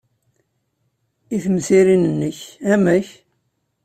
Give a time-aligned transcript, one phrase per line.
[1.35, 2.39] I temsirin-nnek,
[2.73, 3.07] amek?